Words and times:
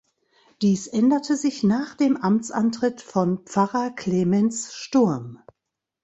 Dies 0.63 0.87
änderte 0.87 1.35
sich 1.37 1.61
nach 1.63 1.93
dem 1.93 2.17
Amtsantritt 2.17 3.01
von 3.01 3.43
Pfarrer 3.45 3.91
Klemens 3.91 4.73
Sturm. 4.73 5.37